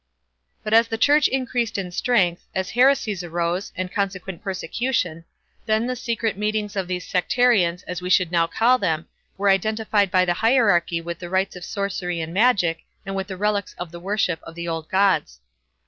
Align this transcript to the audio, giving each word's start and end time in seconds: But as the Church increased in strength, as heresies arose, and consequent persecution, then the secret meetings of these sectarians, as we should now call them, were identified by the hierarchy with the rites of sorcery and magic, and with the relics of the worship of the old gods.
But 0.63 0.73
as 0.73 0.87
the 0.87 0.97
Church 0.97 1.27
increased 1.27 1.77
in 1.77 1.91
strength, 1.91 2.47
as 2.55 2.71
heresies 2.71 3.23
arose, 3.23 3.71
and 3.75 3.91
consequent 3.93 4.41
persecution, 4.41 5.25
then 5.67 5.85
the 5.85 5.95
secret 5.95 6.35
meetings 6.39 6.75
of 6.75 6.87
these 6.87 7.05
sectarians, 7.05 7.83
as 7.83 8.01
we 8.01 8.09
should 8.09 8.31
now 8.31 8.47
call 8.47 8.79
them, 8.79 9.07
were 9.37 9.49
identified 9.51 10.09
by 10.09 10.25
the 10.25 10.33
hierarchy 10.33 11.01
with 11.01 11.19
the 11.19 11.29
rites 11.29 11.55
of 11.55 11.63
sorcery 11.63 12.19
and 12.19 12.33
magic, 12.33 12.79
and 13.05 13.15
with 13.15 13.27
the 13.27 13.37
relics 13.37 13.75
of 13.77 13.91
the 13.91 13.99
worship 13.99 14.39
of 14.41 14.55
the 14.55 14.67
old 14.67 14.89
gods. 14.89 15.39